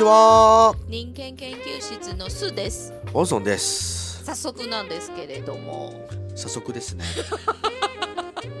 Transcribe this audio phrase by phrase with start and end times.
[0.00, 0.74] ちは。
[0.88, 4.24] 人間研究室のスですオンソンです。
[4.24, 7.04] 早速なんですけれども早速ですね。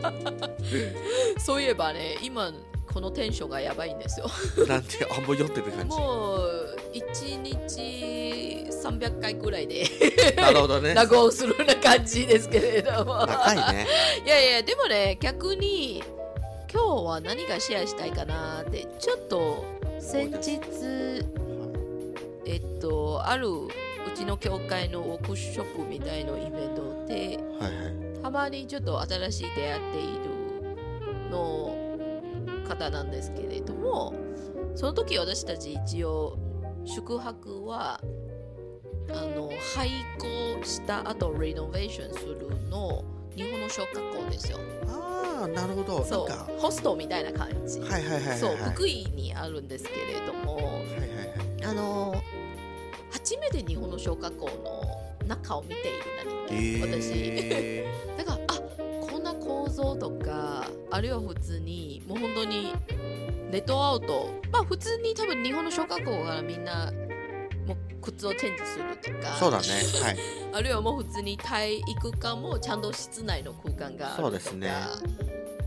[1.40, 2.52] そういえばね今
[2.92, 4.26] このテンションがやばいんですよ
[4.66, 5.96] なんて、あ、もう酔ってる感じ？
[5.96, 9.86] もう1日300回ぐらいで
[10.36, 10.92] なるほどね。
[10.92, 13.86] ラゴをするような感じですけれども高いね。
[14.26, 16.04] いやいやでもね逆に
[16.70, 20.60] 今日は何がシェアしたいかなってちょっと先日
[22.46, 23.68] えっとあるう
[24.14, 28.22] ちの教会のワークショップみたいなイベントではいはい。
[28.22, 31.74] たまにちょっと新しい出会っているの
[32.66, 34.14] 方なんですけれども
[34.74, 36.38] その時私たち一応
[36.84, 38.00] 宿泊は
[39.10, 44.58] あの廃校した後リノベーションするの日本の小学校ですよ
[45.40, 46.04] ああ、なるほど。
[46.04, 46.26] そ。
[46.28, 48.38] うホストみたいな感じ、はいはいはいはいはい。
[48.38, 51.64] そうはい福井にあるんですけれどもはいはい。
[51.64, 52.14] あの
[53.10, 55.80] 初めて日本の小学校の中を見ている
[56.50, 57.86] 何か、私え
[58.18, 58.60] だからあ
[59.06, 62.72] こんな構造とかあるいは普通にもう本当に
[63.50, 66.92] ネットアウトまあ普通に多分日本の小学校からみんな
[68.00, 69.66] 靴をチェンジするとかー、そうだね。
[70.02, 70.18] はい。
[70.52, 74.72] あるいはもう普通に体育館もちゃんと室内の空間があるとかそうですね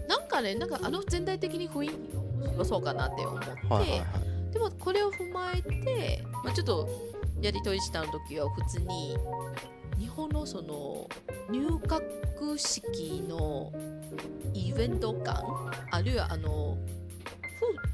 [0.08, 4.06] なんかねなんかあの全体的に雰囲気がそうかなって思って、はいはいは
[4.50, 4.54] い。
[4.54, 6.88] でもこれを踏まえて、まあ、ちょっと
[7.42, 9.17] やり取りした時は普通に
[9.98, 11.09] 日本のその
[11.50, 13.72] 入学式の
[14.54, 16.78] イベント感あるいはあの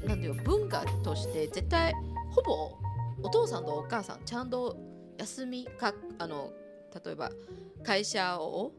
[0.02, 1.92] ふなんていうの文化として絶対
[2.30, 2.78] ほぼ
[3.22, 4.76] お父さんとお母さんちゃんと
[5.18, 6.52] 休みかあの
[7.04, 7.30] 例えば
[7.82, 8.72] 会社を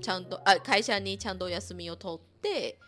[0.00, 2.78] ちゃんとあ会社にちゃんと休みを取って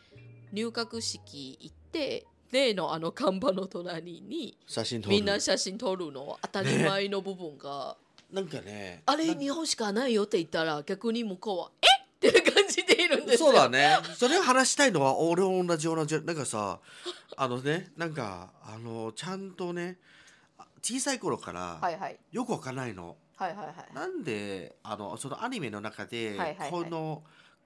[0.52, 5.14] 入学式行って例のあの看板の隣に写真撮る。
[5.14, 7.96] みんな写真撮るの当たり前の部分が、
[8.32, 9.02] なんかね。
[9.06, 11.86] あれ日本しかないよって言ったら逆に向こうは「え
[12.26, 13.98] っ!」って感じでいるんですよそうだね。
[14.16, 16.20] それを話したいのは、俺も同じ同じ。
[16.22, 16.80] なんかさ。
[17.36, 19.98] あのね、なんか、あの、ちゃんとね。
[20.88, 21.78] 小さい頃から。
[21.82, 22.18] はいはい。
[22.32, 23.16] よくわかんないの。
[23.36, 23.94] はいはいはい。
[23.94, 26.70] なんであのそのアニメの中で、はいはいはい。
[26.70, 27.22] この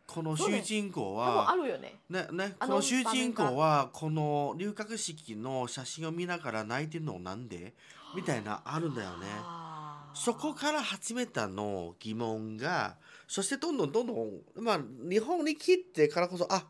[0.09, 2.01] この主人公多分はあるよね。
[2.11, 7.75] ねねこの主人公はこの入学式の写真を見ながら泣いてるのなんで？
[8.17, 9.27] みたいなあるんだよね。
[9.31, 10.09] あ。
[10.13, 12.97] ーそこから始めたの疑問が
[13.29, 16.67] そしてどんどんどんどんまあ日本に来てからこそあ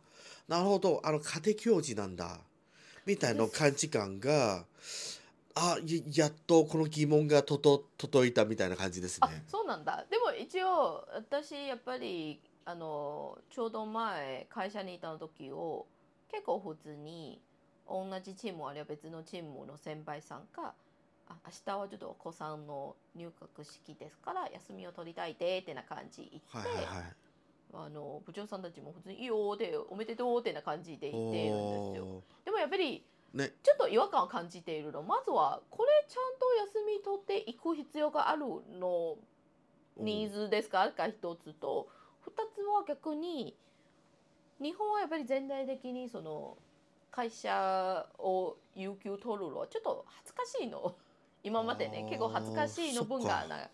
[0.47, 2.39] なるほどあの家庭教師なんだ。
[3.07, 4.65] みたいな感じ感が
[5.55, 9.45] あややっとこの疑問がとと届いたみたいな感じですあね。
[9.47, 15.87] そうなんだでも一応私やっぱりあのちょうど前会社にいた時を
[16.31, 17.41] 結構普通に
[17.89, 20.75] 同じチームあるいは別のチームの先輩さんが
[21.29, 27.15] 「あ明日はちょっとお子さんの入学式ですから休みを取りたいで」ってな感じ言って、はいはいはい。
[27.75, 32.05] あの部長さんたちも普通に「いいよ」で「おめでとう」ってな感じで言っているんですよ。
[32.05, 33.53] おでもやっぱりーね。
[33.63, 35.03] ちょっと違和感を感じているの。
[35.03, 38.41] まずはこれちゃんと休み取っていく必要がある
[38.79, 39.17] の。
[39.99, 40.91] ニーズですか？
[40.91, 41.89] が一つと。
[42.21, 43.55] 二つは逆に
[44.61, 46.57] 日本はやっぱり全体的にその
[47.11, 50.95] 会社を有給取るのはちょっと恥ずかしいの。
[51.45, 53.69] 今までね結構恥ずかしいの文化な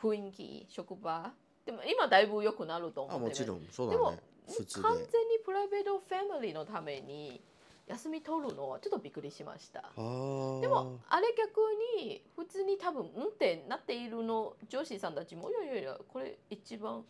[0.00, 1.32] 雰囲気職場。
[1.64, 4.82] でも今だいぶ良くなると思ってあもちろんそうでもだねで。
[4.82, 7.40] 完全にプライベートファミリーのために
[7.86, 9.80] 休み取るのはちょっとびっくりしました。
[9.80, 11.60] でもあれ逆
[12.00, 17.04] に普通に多分うんってなっているの上司さんたちもいやいやいやこれ一番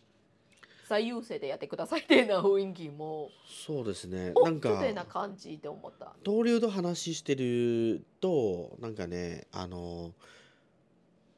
[0.87, 6.13] 最優先でやってくださいっていうような雰囲気もそうですねなんかてな感じで思った。
[6.23, 10.11] 同僚と話してるとなんかねあの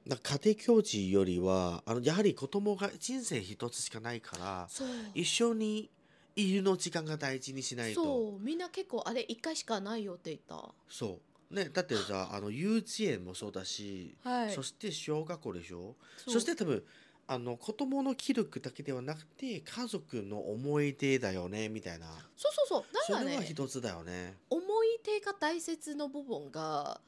[0.07, 4.67] 家庭教師よりはあのやはり子供が人生一つしかないから
[5.16, 5.90] 一緒に
[6.35, 10.73] いるの時間が大事にしないとそうみんな結構あれ一回しかないよって言った。
[10.90, 11.20] そ
[11.52, 14.52] うねだってさ あの幼稚園もそうだし、はい。
[14.52, 15.96] そして小学校でしょ？
[16.17, 16.84] そうそして多分
[17.28, 22.08] あの子供の気力だけではなくて家族の思い出だよねみたいな
[22.38, 24.38] そうそうそうそれはなんかね一つだよね。
[24.49, 26.99] 思い出が大切の部分が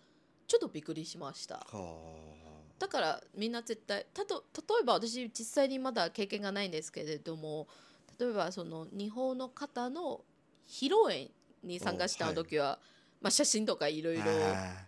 [0.47, 1.67] ちょっとびっくりしました。
[1.71, 2.27] は
[2.79, 7.67] だからみんな絶対たと例えば私実際にまだ経験がないんですけれども
[8.19, 10.21] 例えばその日本の方の
[10.67, 11.29] 披露宴
[11.63, 12.79] に参加した時は、
[13.21, 14.85] まあ、写真とかいろいろあ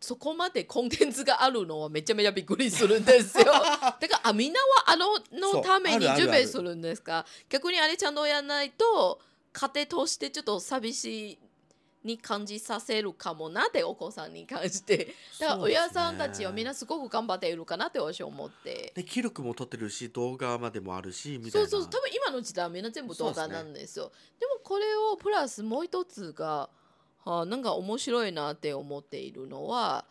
[0.00, 3.46] そこまでコンテンツがあるのはめちゃめちゃびっくりするんですよ。
[3.52, 7.24] だからあみんなはあののために準備するんですか？
[7.48, 9.20] 逆にあれちゃんとやらないと
[9.52, 11.38] 家庭としてちょっと寂しい
[12.06, 15.14] に感じさせるかもなってお子さんに関して。
[15.38, 18.92] だから親さんたちはみんなすごく頑張っているかなって私は思って。
[18.94, 21.68] で記録も撮ってるし動画までもあるしみたいな。
[21.68, 24.12] そうそう多分今の時代はみんな全部動画なんですよ。
[24.38, 26.70] でもこれをプラスもう一つが、
[27.24, 30.04] はあ、なんか面白いなって思っているのは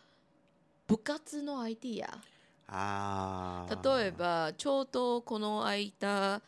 [0.86, 2.22] 部活のアイディア
[2.68, 3.98] あー。
[3.98, 6.42] 例えばちょうどこの間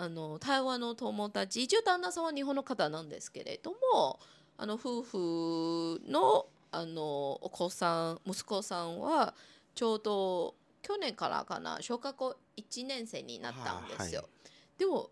[0.00, 4.20] あの台湾の友達一応旦那さんは日本の方なんですけれども
[4.58, 9.34] あの夫婦のあのお子さん息子さんは
[9.74, 14.22] ちょうど去年からかな小学校1年生になったんですよ。
[14.22, 14.28] は
[14.76, 15.10] でも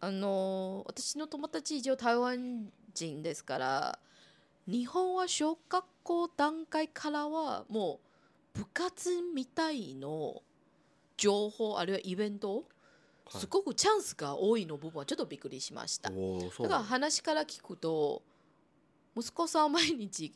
[0.00, 3.98] あの私の友達以上台湾人ですから
[4.66, 8.00] 日本は小学校段階からはも
[8.54, 10.42] う部活みたいの
[11.16, 12.56] 情報あるいはイベント
[13.26, 16.10] はいすごくチャンスが多いの部分はちょっとびっくりしました。
[16.10, 18.22] だから話から聞くと
[19.16, 20.32] 息子さんは毎日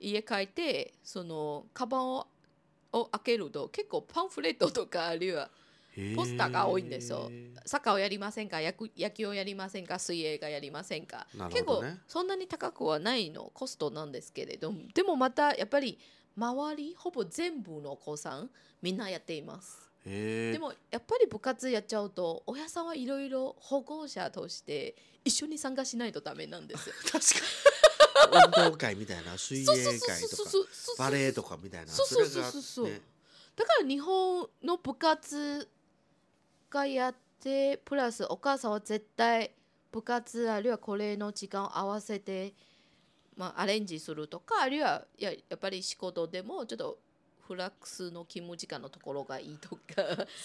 [0.00, 2.26] 家帰ってそのカバンを
[2.90, 5.50] を開けると結構パンフレットとかあるいは
[6.16, 7.28] ポスターが多いんですよ。
[7.30, 8.58] へサッカーをやりませんか？
[8.62, 9.98] 野球をやりませんか？
[9.98, 14.80] 水泳がやりませんか、なる結構そんなに高くはないのコストなんですけれども。
[14.94, 15.98] でもまたやっぱり
[16.34, 18.48] 周りほぼ全部のお子さん
[18.80, 19.90] みんなやっています。
[20.04, 24.94] でもやっぱり部活やっちゃうと親さんはいろいろ保護者として
[25.24, 26.94] 一緒に参加しないとダメなんですよ。
[27.04, 27.20] 確かに
[28.32, 30.50] 運動会みたいな水泳会とか
[30.98, 32.86] バレエとかみたいなそうそうそうそうそう。
[32.86, 33.02] れがね
[33.56, 35.68] だから日本の部活
[36.70, 39.50] がやってプラスお母さんは絶対
[39.90, 42.54] 部活あるいはこれの時間を合わせて、
[43.36, 46.98] まあ、アレンジするとかあるいはいややっぱり仕事でもちょっと
[47.48, 49.80] フラックスの勤務時間のところがいいとか、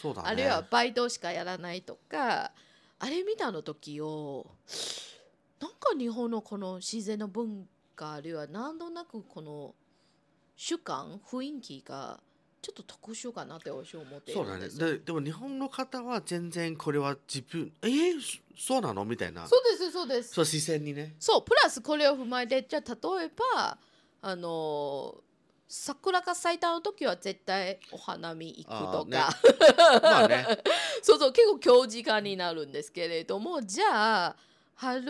[0.02, 0.30] そうだね。
[0.30, 2.54] あるいはバイトしかやらないとか
[2.98, 4.48] あれ見たの時を
[5.63, 7.65] なんか日本のこの自然の文
[7.95, 9.74] 化あるいは何となくこの
[10.57, 12.19] 習慣雰囲気が
[12.62, 14.68] ちょっと特殊かなって私は思っていそうだね。
[14.68, 18.19] でででも日本の方は全然これは自分えー、
[18.57, 19.06] そそうなの？
[19.06, 19.48] みたいな。
[19.48, 20.33] そうですそうです。
[20.33, 21.15] そう視線にね。
[21.18, 22.89] そうプラスこれを踏まえてじゃあ
[23.19, 23.77] 例えば
[24.21, 25.16] あの
[25.69, 30.45] 桜が咲いたの時は絶対お花見行くとか、あ まあね。
[31.01, 34.36] そうそう結構長時間になるんですけれどもじゃあ
[34.75, 35.04] 春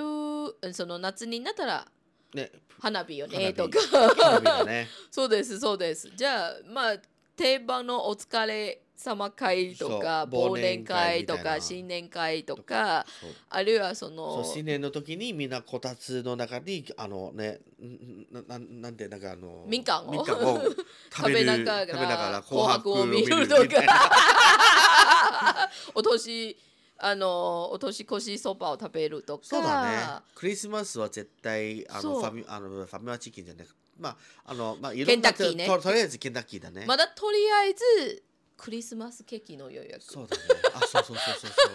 [0.73, 1.87] その夏になったら
[2.33, 2.51] ね。
[2.79, 4.65] 花火よねとか。
[4.65, 4.89] ね。
[5.09, 6.11] そうですそうです。
[6.15, 6.95] じゃあまあ
[7.35, 13.05] 定番のお疲れ様会とか忘年会とか新年会とか
[13.49, 20.11] あるいはそそのう新年の時にみんなこたつの中にあのねんなななんてなんかあのみかんを。
[20.11, 20.61] みかんを
[21.11, 23.63] 食べる食べながらら紅白を見るとか。
[25.95, 26.57] お年
[27.05, 29.43] あのお年越しそばを食べるとか。
[29.43, 30.23] そうだね。
[30.35, 35.67] クリスマスは絶対あのファミあのファミマチキンじゃなくまああのまあケンタッキーね。
[35.67, 36.85] ととりあえずケンタッキーだね。
[36.87, 38.23] まだとりあえず
[38.55, 40.01] クリスマスケーキの予約。
[40.01, 40.43] そうだね。
[40.75, 41.69] あそうそうそうそうそ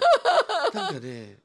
[0.72, 0.74] う。
[0.74, 1.36] なんかね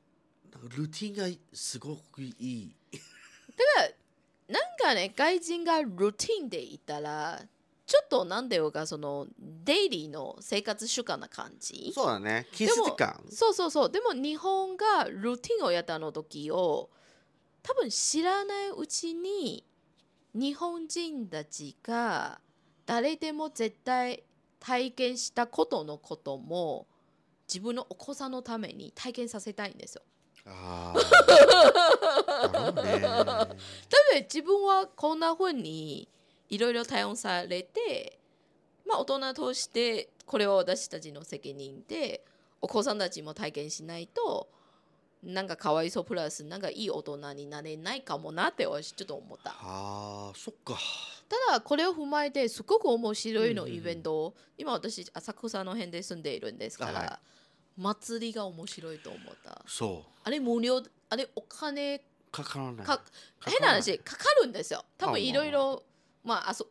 [0.54, 2.76] なんかルーティンがすごくいい。
[4.48, 7.42] なんかね外人がルーティンでいたら
[7.86, 11.92] ちょっとなんだよかそのデイリーの生活習慣な感じ？
[11.94, 12.48] そうだね。
[12.52, 13.22] キス時間。
[13.30, 13.92] そうそうそう。
[13.92, 16.90] でも日本がルーティンをやったの時を
[17.62, 19.66] 多分知らないうちに
[20.34, 22.40] 日本人たちが
[22.86, 24.24] 誰でも絶対
[24.60, 26.88] 体験したことのことも
[27.48, 30.02] 自分のお子さんのために体験させたいんですよ。
[30.46, 30.94] あ
[32.84, 33.00] ね。
[33.04, 33.56] 多分
[34.22, 36.08] 自分はこんな風に
[36.50, 38.20] いろいろ対応されて
[38.86, 42.24] まあ大人としてこれは私たちの責任で
[42.62, 44.48] お子さんたちも体験しないと
[45.24, 49.56] なんかかわいそうプラスなんかいい大人になれないかもなって私ちょっと思った。
[49.62, 50.78] あーそっか。
[51.30, 53.80] ただこれを踏まえてすごく面白いのうんうんうん。
[53.80, 57.20] イベントを今私浅草の辺で住んでいるんですから、あは
[57.78, 59.62] 祭りが面白いと思った。
[59.66, 60.12] そう。
[60.26, 62.88] あれ無料あれお金かからない。
[63.46, 64.84] 変な話かかるんですよ。
[64.98, 65.84] 多あ分いろいろ
[66.24, 66.68] まああそ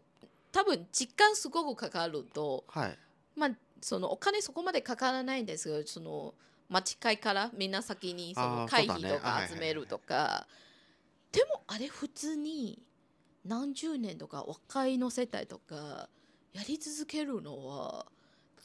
[0.53, 2.99] 多分時間すごくかかるとはい。
[3.37, 6.35] まあそのお金そこまでかからないんですけどその
[6.69, 10.47] 町会からみんな先にそあの会費とかはいはいはい集めるとか
[11.33, 12.79] でもあれ普通に
[13.45, 16.09] 何十年とか若いの世帯とか
[16.53, 18.07] やり続けるのは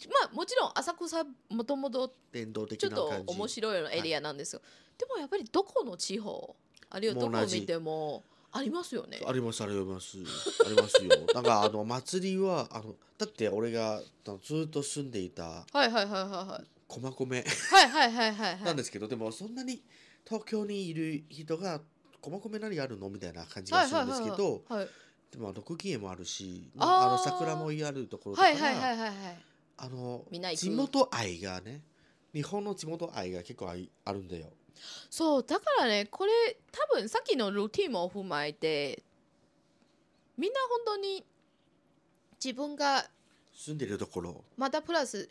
[0.06, 4.62] まあもちろん浅草もともとちょっと面白いのエリアなんですよ、
[5.00, 6.56] でもやっぱりどこの地方
[6.91, 9.20] あるいはどこ見てもありますよね。
[9.25, 10.18] ありますあります。
[10.66, 11.12] ありますよ。
[11.34, 14.01] なんかあの祭りはあのだって俺が
[14.44, 16.68] ずっと住んでいたはいはいはいはいはい。
[16.88, 17.30] 駒込。
[17.30, 19.82] はいはいはいはいはないんですけど、でもそんなに
[20.25, 21.82] 東京にいる人が
[22.22, 24.88] 細々何あるのみたいな感じがするんですけど、はい
[25.30, 29.16] でも六義園もあるしあの桜もあるところとかはいはいはいはいはい。
[29.80, 30.25] あの
[30.56, 31.82] 地元愛がね
[32.34, 34.48] 日本の地元愛が結構あるんだよ。
[35.10, 36.31] そうだからねこれ
[36.72, 39.03] 多分さっきのルーティンも踏まえて
[40.38, 41.25] みんな本当に
[42.43, 43.05] 自分が
[43.55, 44.43] 住んでるところ。
[44.55, 45.27] またプラス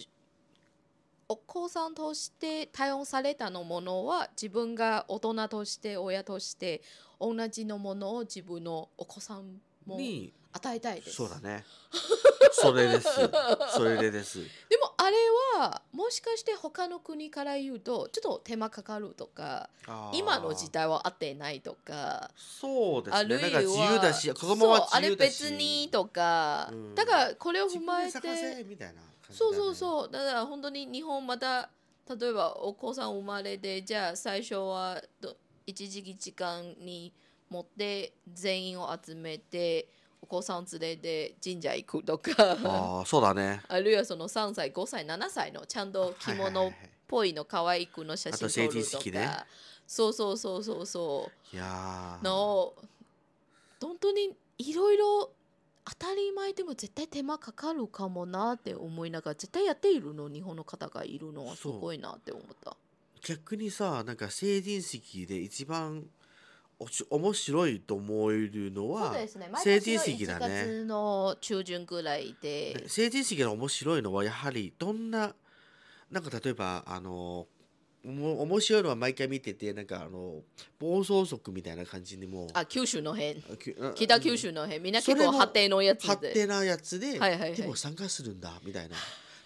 [1.28, 6.82] お子さんとして対応されたのものは自分が大人として親として
[7.20, 11.14] 同じのものを自分のお子さんもに与えたいです。
[11.16, 11.64] そうだね。
[12.52, 13.08] それです。
[13.74, 14.38] それです。
[14.68, 15.16] でもあれ
[15.58, 19.68] はもしかして他の国から言うとちょっと手間かかるとか
[20.12, 23.18] 今の時代は合ってないとかそうですね。
[23.18, 25.14] あるいは自由だし子供はそうあれ。
[25.16, 28.12] 別にとか、うんだからこれを自踏まえて
[29.30, 31.68] そうそうそうだから本当に日本また
[32.08, 35.36] 例えばお子さん生まれてじゃあ最初はど
[35.66, 37.12] 一時期時間に
[37.50, 39.88] 持って全員を集めて
[40.22, 42.32] お子さん連れて神社行くとか。
[42.64, 43.62] ああそうだね。
[43.68, 46.72] あるいはその3歳5歳7歳のちゃんと着物っ
[47.06, 49.46] ぽいの可愛くの写真撮るとか。
[49.86, 51.56] そうそうそうそうそう。
[51.56, 52.24] いやー。
[52.24, 52.74] の
[53.80, 55.30] 本当にいろいろ
[55.84, 62.76] 当たり前でも絶対手間かかるかもなって思いながら絶対やっているの日本の方がいるのはすごいなって思った。
[63.22, 66.04] 逆にさなんか成人式で一番
[66.78, 69.14] おし面白いと思えるのは
[69.64, 70.64] 成人式だ1ね。
[70.64, 75.34] 月の中旬ぐらいで、成人式の面白いのはやはりどんな
[76.10, 77.46] なんか例えばあの
[78.04, 80.42] 面白いのは毎回見ててなんかあの
[80.78, 83.42] 暴走族みたいな感じにもあ九州の辺。
[83.94, 84.80] 北九州の辺。
[84.80, 86.08] みんな結構発展のやつで。
[86.08, 87.54] 発展なやつで、はいはいはい。
[87.54, 88.94] でも参加するんだみたいな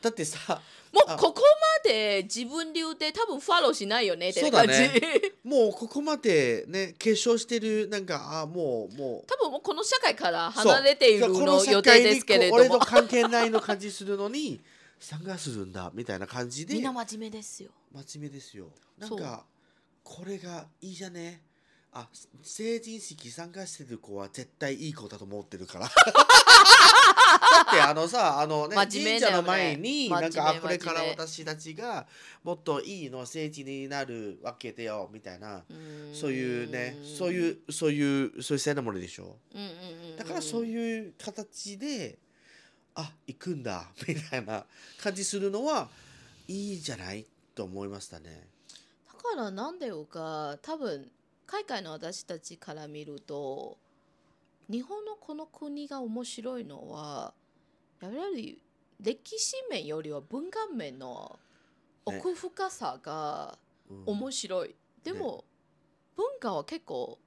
[0.00, 1.42] だってさあもうここ
[1.84, 5.08] まで自分流で多分フォローしないよねって感じ、そうだ
[5.44, 9.24] もうここまでね結晶してるなんかあもうもう。
[9.26, 14.60] 多分もうこの社会から離れているの予定ですけれどこう俺とも関係ないの感じするのに
[14.98, 16.74] 参加するんだみたいな感じで。
[16.74, 17.70] みんな真面目ですよ。
[17.92, 18.72] 真面目ですよ。
[18.98, 19.44] なんか
[20.02, 21.42] これがいいじゃね？
[21.92, 22.08] あ
[22.42, 25.86] 成人式参加してる子は絶対いい子だと思ってるから。
[25.86, 25.92] だ
[27.70, 29.42] ってあのさあのね真面目だよね。
[29.42, 31.26] 神社の前に真面目なんかあこれから真面目。
[31.26, 32.06] 私たちが
[32.42, 35.62] もっといいの聖地になるわけだよみたいな。
[35.68, 36.10] うん。
[36.14, 39.36] そういうねそういうそういうそういうセレモニーでしょ？
[39.54, 40.16] うんうんうんうん。
[40.16, 42.18] だからそういう形で
[42.94, 44.64] あ行くんだ みたいな
[45.00, 45.88] 感じするのは
[46.48, 47.24] いいじゃない
[47.54, 48.48] と思いましたね。
[49.12, 51.10] だからなんでよか多分
[51.46, 53.76] 海外の私たちから見ると
[54.68, 57.32] 日本のこの国が面白いのは
[58.00, 58.60] やはり
[59.00, 61.38] 歴史面よりは文化面の
[62.04, 63.58] 奥深さが
[63.90, 64.02] うん。
[64.06, 65.44] 面白い、でも、
[66.16, 67.18] 文化は結構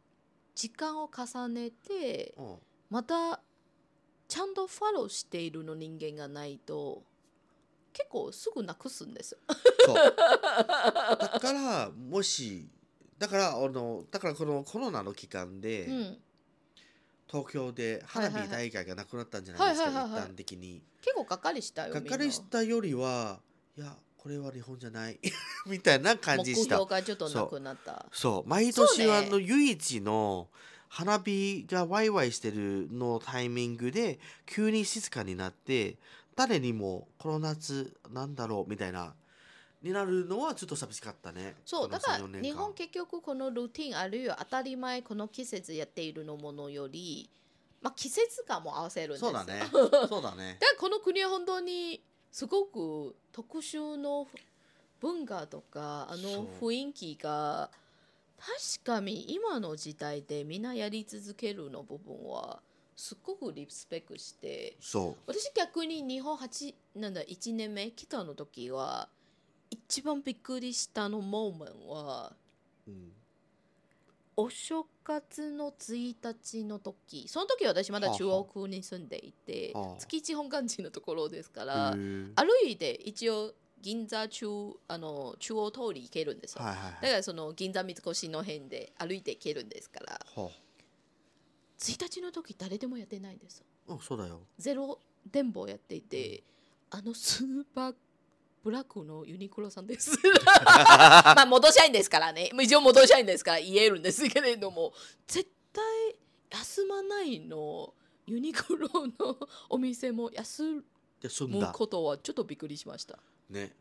[0.55, 2.55] 時間を重ねてうん。
[2.89, 3.41] また
[4.27, 7.03] ちゃんとフォローしているの人間がないと
[7.91, 9.39] 結構すぐなくすんですよ。
[9.93, 12.67] だからもし
[13.19, 16.17] だからあのだからこのコロナの期間で、うん、
[17.33, 20.83] 東京で花火大会がなくなったんじゃないですか、はいはいはいはい一般的に。
[21.01, 21.93] 結構がっかりしたよ。
[21.95, 23.39] がっかりしたよりは
[23.75, 25.19] いやこれは日本じゃない
[25.65, 26.85] みたいな感じした。
[26.85, 28.05] がちょっとなくなった。
[28.11, 30.47] そう毎年はあの唯一の
[30.89, 35.97] 花火がワイワイしてるのタイミングで急に静かになって
[36.35, 39.15] 誰にもこの夏なんだろうみたいな
[39.83, 41.55] になるのはちょっと寂しかったね。
[41.65, 42.43] そうだから3 4年間。
[42.43, 47.29] 日本結局このルーティンあるいは当たり前この季節やっているのものより、
[47.81, 49.31] まあ、季節感も合わせるんですよ。
[49.31, 49.59] そうだね。
[49.59, 49.65] だ
[50.01, 50.57] かそうだね。
[50.61, 54.27] らこの国は本当にすごく特殊の
[55.01, 57.69] 文化とかあの雰囲気が
[58.37, 62.61] 確かに今の時代でみんなやり続けるの部分は
[62.95, 69.09] すっごくリスペクトしてそ私逆に日本8なんだ1年目来たの時は
[69.73, 72.33] 一番びっくりしたのモーメンは
[72.87, 72.91] う。
[72.91, 73.11] うん。
[74.35, 77.27] お正月の1日の時。
[77.27, 79.99] その時私まだ中央区に住んでいてはあ。
[79.99, 82.29] 築地本願寺のところですから歩
[82.67, 84.47] いて一応銀座中
[84.87, 86.93] あの中央通り行けるんですよ、はいはいはい。
[87.01, 90.19] だからその銀座三越の辺で歩いて行けるんですから。
[90.35, 90.49] は
[91.79, 93.65] 1日の時誰でもやってないんですよ。
[93.89, 94.41] あ、うんそうだよ。
[94.59, 94.99] ゼロ
[95.31, 96.43] 電報やっていて、
[96.91, 97.95] あのスーパー
[98.63, 100.11] ブラックのユニクロさんです。
[100.65, 102.49] まあ元社員ですからね。
[102.61, 104.93] 一応元社員ですから言えるんですけれども、
[105.27, 105.83] 絶対
[106.49, 107.93] 休まないの
[108.25, 108.87] ユニクロ
[109.19, 109.37] の
[109.69, 110.83] お店も休。
[111.47, 113.19] むことはちょっとびっくりしました。
[113.49, 113.75] ね。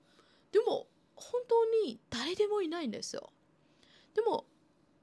[0.50, 3.32] でも本当に誰でもいないんですよ。
[4.14, 4.46] でも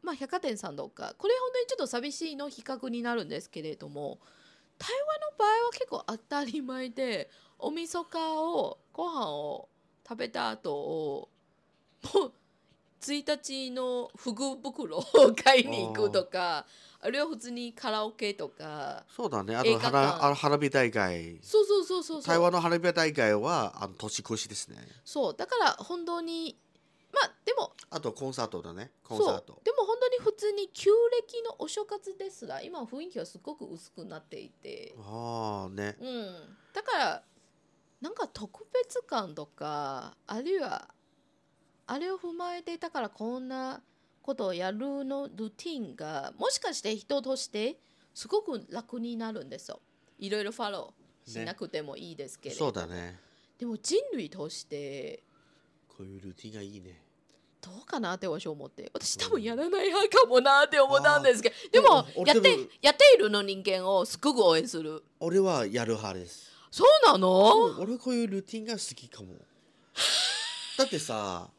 [0.01, 4.19] まあ、百貨店さんとかこれ本当にちょっと寂しいの比較になるんですけれども
[4.77, 9.69] 台湾の場合は結構当たり前でおみそかをご飯を
[10.05, 11.29] 食べた後を
[12.13, 12.31] もう
[13.01, 15.03] 1日の福袋を
[15.41, 16.65] 買いに行くとか
[16.99, 19.55] あるいは普通にカラオケとかそうだね。
[19.55, 21.37] あの花あの花火大会。
[21.41, 22.21] そうそうそうそう。
[22.21, 24.75] そう台湾の花火大会はあの年越しですね。
[25.05, 25.35] そう。
[25.37, 26.57] だから本当に
[27.13, 28.91] まあでもあとコンサートだね。
[29.05, 29.61] コンサート。
[29.63, 35.95] でも本当に普通に旧暦のお正月ですら今雰囲気はすごく薄くなっていて、ああね。
[36.01, 37.23] うん、だから
[38.01, 40.87] なんか特別感とかあるいは
[41.85, 43.81] あれを踏まえてだからこんな
[44.21, 47.77] ことをやるのルーティンがもしかして人として
[48.13, 49.79] すごく楽になるんですよ。
[50.19, 53.17] いろいろフォローしなくてもいいですけれど、そうだね。
[53.57, 55.23] でも人類として
[55.87, 57.01] こういうルーティンがいいね。
[57.61, 58.89] どうかなって私は思って。
[58.93, 61.55] 私多分やらない派かもなって思ったんですけど。
[61.71, 65.03] でもやってやっているの人間をすごく応援する。
[65.19, 67.65] 俺はやる派ですそうなの？
[67.77, 69.29] うん俺こういうルーティンが好きかも。
[70.77, 71.49] だってさ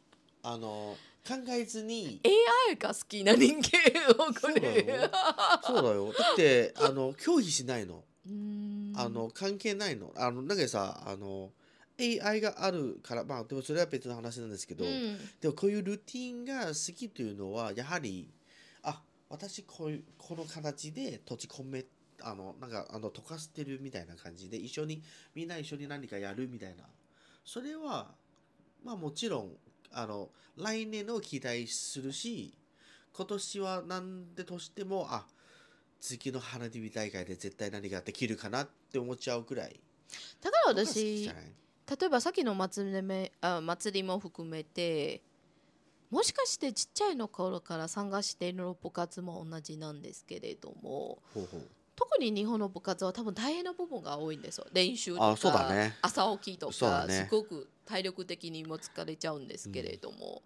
[0.43, 2.19] あの考えずに
[2.69, 5.11] AI が好きな人間をこそうだれよ
[5.63, 6.13] そうだよ。
[6.13, 8.03] だって あの拒否しないの。
[8.95, 10.11] あの関係ないの。
[10.15, 11.51] あのなんかさあの
[11.99, 15.17] AI があるからまあでもそれは別の話なんですけど、うん。
[15.39, 18.27] でもこういうルーティンが好きというのはやはり
[18.81, 21.85] あ私こういうこの形で閉じ込め
[22.23, 25.01] あのなんかあの溶かしてるみたいな感じで一緒に
[25.35, 26.83] みんな一緒に何かやるみたいな。
[27.45, 28.11] それは
[28.83, 29.51] まあもちろん
[29.91, 32.53] あの来年を期待するし
[33.13, 35.25] 今年は何でとしてもあ
[35.99, 39.79] 次の花火大会で絶対何ができるかなって思っちゃうくらい。
[40.41, 41.33] だから私例
[42.05, 45.21] えばさっきの祭りめあ祭りも含めて
[46.09, 51.19] もしかしてちっちゃいの頃から参加している部活も同じなんですけれども
[52.01, 54.65] 特に日本の部活は多分大変な部分が多いんですよ。
[54.73, 55.95] 練習とかあそうだね。
[56.01, 57.13] 朝起きとか、ね。
[57.13, 60.41] すごく体力的にも疲れちゃうんですけれども、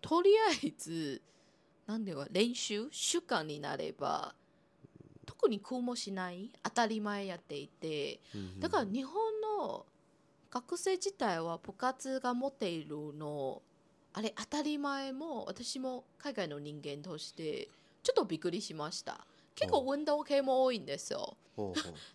[0.00, 1.20] とりあえず
[1.86, 4.34] なんでは練習習慣になれば
[5.26, 8.60] 特に苦もしない当たり前やっていてうんうん。
[8.60, 9.14] だから日本
[9.60, 9.84] の
[10.50, 13.60] 学生自体は部活が持っているの
[14.14, 17.68] あれ当たり前も私も海外の人間として
[18.02, 21.36] ちょっとびっくりしました結構運動系も多いんですよ。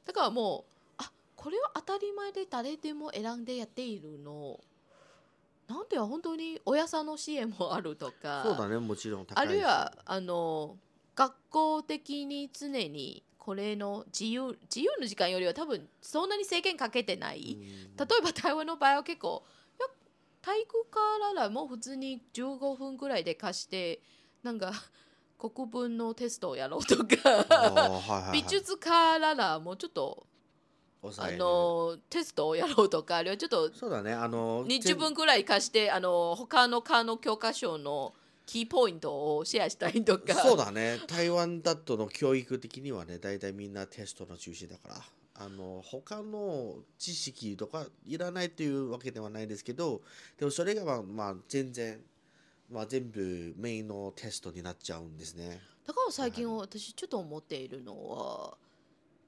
[0.05, 4.59] だからもうあこれは当たり前で誰でも選んでやっているの。
[5.67, 8.43] なんて本当に親さんの支援もあるとか。
[8.45, 10.77] そうだねもちろん高いあるいはあの
[11.15, 17.95] 学校的に常にこれの自由自由の時間よりは多分そんなに制限かけてない、うん。
[17.97, 19.43] 例えば台湾の場合は結構
[20.41, 20.99] 体育か
[21.35, 24.01] らも普通に15分ぐらいで貸して
[24.43, 24.73] なんか
[25.49, 28.29] 国文のテストをやろうとか。
[28.31, 30.27] 美術からもうちょっと
[31.17, 34.13] あのテストをやろうとかあるいはちょっとそうだね。
[34.13, 38.13] あの日分ぐらい貸してあの他の科の教科書の
[38.45, 40.35] キーポイントをシェアしたりとか。
[40.35, 40.99] そうだね。
[41.07, 44.95] 台湾だとの教育的にはね大体みんなテストの中心だから。
[45.43, 50.01] あの他の知識とかいらないというわけではないですけど
[50.37, 51.99] でもそれがまあ、まあ、全然、
[52.71, 55.59] まあ、全部メインのテストになっちゃうんですね。
[55.85, 58.57] だから最近私ちょっと思っているのは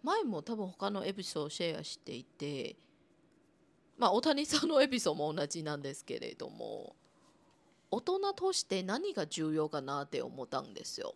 [0.01, 2.77] 前も多分他のエピソードをシェアしていて
[3.97, 6.95] まあ大谷さんのエピソードも同じなんですけれども
[7.91, 11.15] 大人として何が重要かなって思ったんですよ。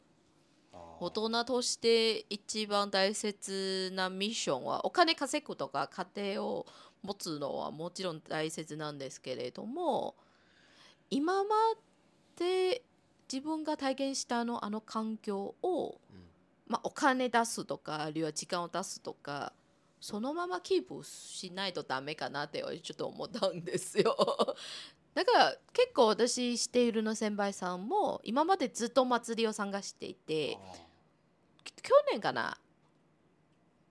[1.00, 6.66] 大人として一番大切なミッションはお金稼ぐとか家庭を
[7.04, 10.16] 持つのはもちろん大切なんですけれども
[11.10, 11.56] 今ま
[12.38, 12.84] で
[13.32, 16.28] 自分が体験したあのあの環境を、うん。
[16.68, 19.54] まあ、お金出すとかあるいは時間を出すとか
[20.00, 24.16] そのままキープしないとダメかなってちょっと思ったんですよ。
[25.16, 30.60] だから結構私しているの先輩さんも今までずっと祭りを参加していて
[31.82, 32.60] 去年かな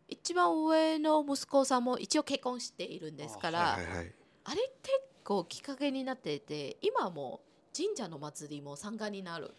[0.07, 4.05] 一番上の息子さんも一応結婚しているんですからあ,、はいはいはい。
[4.05, 4.13] れ
[4.45, 7.41] 結構きっかけになっていて今も
[7.77, 9.51] 神社の祭りも参加になる。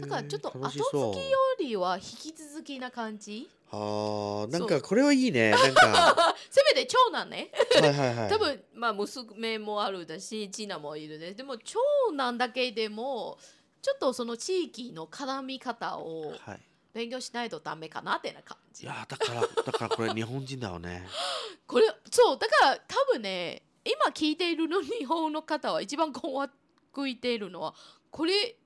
[0.00, 3.48] だからちょっと後付きよりは引き続きな感じ？
[3.70, 5.50] あーなんかこれはいいね。
[5.54, 6.34] なんか。
[6.50, 7.50] せめて長男ね。
[7.80, 8.30] はいはいはい。
[8.30, 11.78] 多分まあ娘もあるだし次男もいるねでも長
[12.16, 13.38] 男だけでも
[13.82, 16.60] ちょっとその地域の絡み方をはい。
[16.94, 21.06] 勉強しないとダメかなってな感いじやーだからだからこれ日本人だよね。
[21.68, 26.42] これそうだから多分ね今聞いているの日本の方は一番困
[26.92, 27.74] 惑いているのは
[28.10, 28.56] これ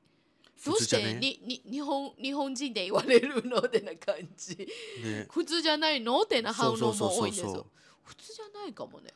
[0.64, 1.14] どうして？
[1.14, 4.56] にに日本日本人で言われるのってな感じ。
[5.02, 5.26] ね。
[5.30, 6.20] 普通じゃないの？
[6.22, 7.66] ってな反応も多いんですそうそうよ
[8.04, 9.10] 普通じゃないかもね。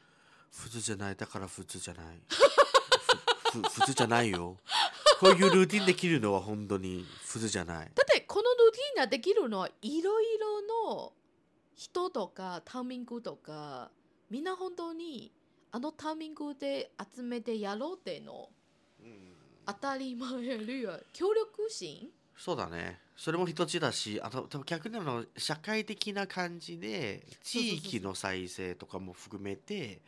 [0.50, 2.20] 普通じゃないだから普通じゃない。
[3.72, 4.56] 普通じゃないよ。
[5.20, 7.90] こういうルーティンできるのは本当に普通じゃない。
[7.94, 10.62] だってこのルーティンができるのはいろいろ
[10.94, 11.12] の
[11.74, 13.90] 人とかタイミングとか
[14.30, 15.32] みんな本当に
[15.70, 18.50] あのタイミングで集めてやろうっての
[19.66, 22.08] 当たり前あるいは協力心？
[22.36, 23.00] そうだね。
[23.16, 30.02] それも一つだしあと多分逆にあの社会的な感じで地域の再生とかも含めて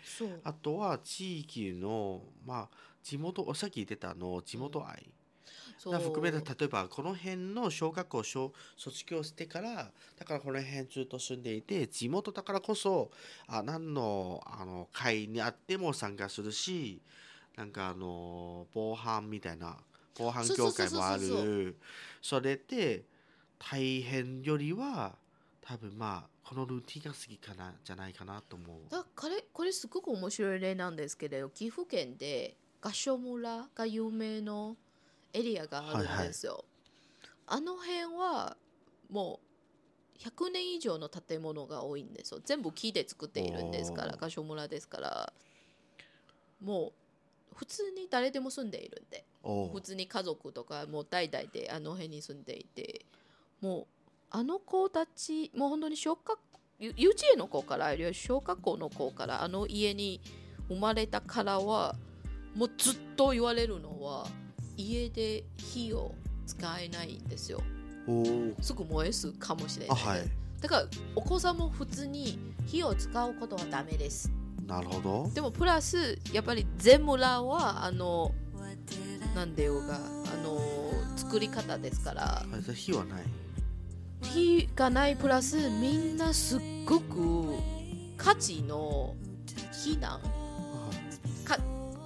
[0.44, 5.06] あとは地域のまあ地元さっき言ってたあの地元愛。
[5.78, 5.92] そう。
[5.94, 13.10] が含めて例えばこの辺の小学校小卒業してからだからこの辺ずっと住んでいて地元だからこそ
[13.46, 17.00] あ何のあの会にあっても参加するし
[17.58, 19.76] なんかあの防犯みたいな
[20.16, 21.76] 防犯協会もある
[22.22, 23.02] それで
[23.58, 25.16] 大変よりは
[25.60, 28.76] 多分まあこのルーティンが好きかなじゃないかなと思う。
[28.88, 34.76] だこれこれすごく面白い例なんですけれど岐阜県で合掌村が有名の
[35.32, 36.64] エリアがあるんですよ。
[37.48, 38.56] あの辺は
[39.10, 39.40] も
[40.16, 42.40] う100年以上の建物が多いんですよ。
[42.44, 45.32] 全部木で作っているんですから合掌村ですから
[46.62, 47.07] もう
[47.58, 49.24] 普通に誰でも住んでいるんで。
[49.72, 53.04] 普通に家族とかもう代々であの辺に住んでいて。
[53.60, 53.86] もう
[54.30, 56.38] あの子たちもう本当に小学
[56.78, 60.20] ゆ幼稚園の子からあるいは小学校の子からあの家に
[60.68, 61.96] 生まれたからは
[62.54, 64.28] もうずっと言われるのは
[64.76, 66.14] 家で火を
[66.46, 67.60] 使えないんですよ。
[68.60, 69.98] すぐ燃えすかもしれない。
[69.98, 70.30] はい。
[70.60, 74.30] だからお子さんも普通に火を使うことはダメです
[74.68, 75.30] なるほど。
[75.34, 78.32] でもプラスやっぱり全村はあの
[79.34, 79.98] なんでようがあ
[80.44, 80.60] の
[81.16, 82.44] 作り方ですから。
[82.74, 83.22] 火はない。
[84.20, 87.54] 火がないプラスみんなすっごく
[88.18, 89.14] 価値の
[89.72, 90.20] 避難。
[91.46, 91.56] か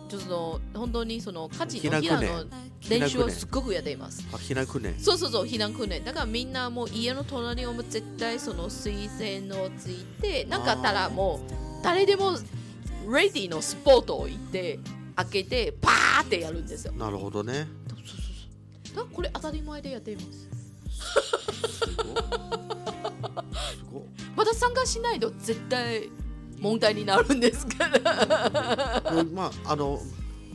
[0.08, 2.44] ちょっと本当にその価値の避難の
[2.88, 4.24] 練習をすっごくやっています。
[4.32, 4.94] あ、避難訓練。
[5.00, 12.32] そうそうそう避難訓練だからみんなもう家の隣をも絶対その水栓をついてなんかあったらもう誰でも
[13.12, 14.78] レディのスポットを行って
[15.16, 16.92] 開けてパーってやるんですよ。
[16.92, 17.66] なるほどね。
[17.88, 18.06] そうそう
[18.94, 19.06] そう。
[19.06, 20.48] だこれ当たり前でやっています。
[24.36, 26.08] また参加しないと絶対
[26.58, 29.02] 問題になるんですから。
[29.12, 30.00] うんまああの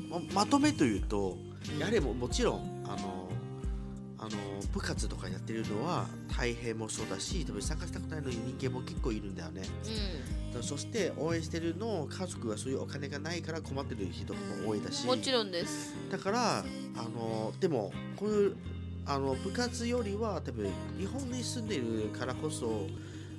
[0.09, 1.37] ままとめというと
[1.79, 3.29] やはりももちろんあの
[4.19, 4.29] あの
[4.73, 9.61] 部活とかやってるのは大変もそうだし多分参加したくないのに人間も結構いるんだよね。
[10.46, 15.03] うそして応援してるの家族はそういうお金がないから困ってる人も多いだし。
[15.03, 15.95] んもちろんです。
[16.11, 16.63] だからあ
[17.03, 18.55] のでもこういう
[19.05, 22.87] あの部活よりは多分日本に住んでいるからこそ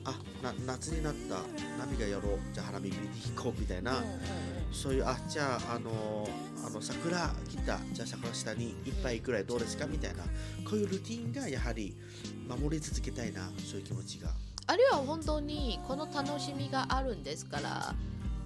[0.04, 1.40] あな夏になった
[1.78, 2.96] 波がやろうじゃあ花火見に
[3.37, 4.02] 行こうみたいな、
[4.72, 6.26] そういうあじゃああの
[6.66, 10.22] あの桜来たじゃあ桜下に一杯くらいどうですかみたいな
[10.64, 11.94] こういうルーティンがやはり
[12.48, 14.31] 守り続けたいなそういう気持ちが
[14.70, 17.94] あるいは本当にこの楽しみがあるんですから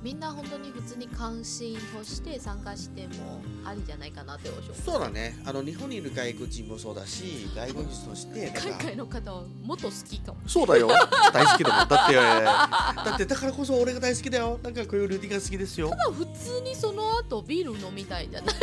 [0.02, 4.50] みんな本当に普通に関心として参加してもありじゃないかなって
[4.84, 5.38] そうだね。
[5.46, 10.40] あの日本にいる外国人もそうだし外国人としてなんか海外の方はもっと好きかも。
[10.46, 10.88] そうだよ。
[11.32, 11.88] 大好きだもん。
[11.88, 14.58] だってだってだからこそ俺が大好きだよ。
[14.62, 15.90] なんかこういうルーティンが好きですよ。
[15.90, 18.54] ただ普通にその後ビール飲みたいんじゃない。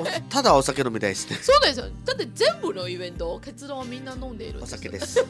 [0.00, 1.36] おただお酒飲みたいですね。
[1.42, 1.86] そうですよ。
[2.06, 5.22] だって全部のイベント結論はみんな飲んでいるんお酒です。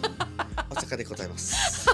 [0.71, 1.89] お酒でございます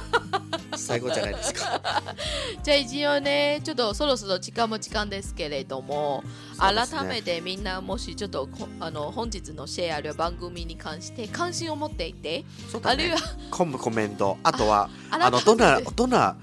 [0.78, 1.80] 最後じゃないですか。
[2.62, 6.58] じゃあ一応ねちょっとそろそろ時間も時間ですけれども、ね。
[6.58, 12.44] 改めてみんなもしちょっとこあの本日のシェアあるいは番組に関して関心を持っていて、ね。
[12.82, 13.18] あるいは
[13.50, 14.38] コメント。
[14.42, 16.36] あとはああのどんなどんな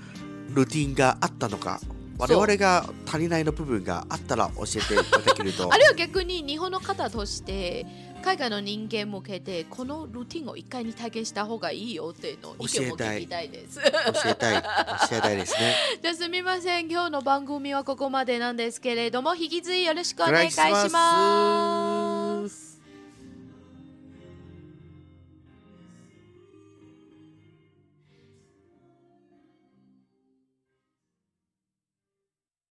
[0.50, 1.82] ルーティンがあったのか
[2.18, 5.68] 我々が足りないの部分があったら教えていただけると。
[5.74, 7.86] あるいは逆に日本の方として
[8.26, 13.80] 海外の人間向けてこのルーティンを一回に体験した方がいいよっていうのを意見も聞きたいです。
[13.80, 14.64] 教えたい。
[14.64, 15.76] 教えたいですね。
[16.02, 16.90] じゃあすみません。
[16.90, 22.75] 今日の番組はここまでなんですけれども引き続きよろしくお願いしお願いします。